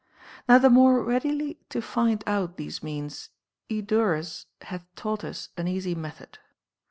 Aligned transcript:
Now 0.49 0.57
the 0.57 0.71
more 0.71 1.03
readily 1.03 1.59
to 1.69 1.79
find 1.79 2.23
out 2.25 2.57
these 2.57 2.81
means 2.81 3.29
Eudo 3.69 4.01
rus 4.13 4.47
hath 4.63 4.83
taught 4.95 5.23
us 5.23 5.49
an 5.57 5.67
easy 5.67 5.93
method. 5.93 6.39